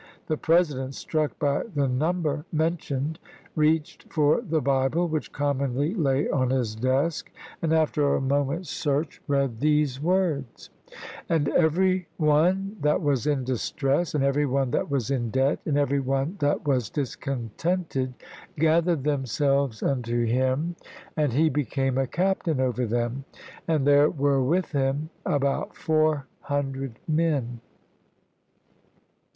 The 0.25 0.35
President, 0.35 0.95
struck 0.95 1.37
by 1.37 1.61
the 1.75 1.87
number 1.87 2.43
mentioned, 2.51 3.19
reached 3.55 4.11
for 4.11 4.41
the 4.41 4.59
Bible 4.59 5.07
which 5.07 5.31
commonly 5.31 5.93
lay 5.93 6.27
on 6.27 6.49
his 6.49 6.73
desk, 6.75 7.31
and 7.61 7.71
after 7.71 8.15
a 8.15 8.19
moment's 8.19 8.71
search 8.71 9.21
read 9.27 9.59
these 9.59 10.01
words:" 10.01 10.71
And 11.29 11.49
every 11.49 12.07
one 12.17 12.77
that 12.81 12.99
was 12.99 13.27
in 13.27 13.43
distress, 13.43 14.15
and 14.15 14.23
every 14.23 14.47
one 14.47 14.71
that 14.71 14.89
was 14.89 15.11
in 15.11 15.29
debt, 15.29 15.59
and 15.67 15.77
every 15.77 15.99
one 15.99 16.35
that 16.39 16.67
was 16.67 16.89
discontented, 16.89 18.15
gathered 18.57 19.03
themselves 19.03 19.83
unto 19.83 20.25
him; 20.25 20.75
THE 20.79 20.83
CLEVELAND 20.83 20.83
CONVENTION 20.83 21.25
41 21.25 21.25
and 21.25 21.33
lie 21.35 21.49
became 21.53 21.97
a 21.99 22.07
captain 22.07 22.59
over 22.59 22.87
them: 22.87 23.25
and 23.67 23.85
there 23.85 24.07
chap.ii. 24.07 24.19
were 24.19 24.41
with 24.43 24.71
him 24.71 25.11
about 25.27 25.75
four 25.75 26.25
hundred 26.41 26.97
men." 27.07 27.61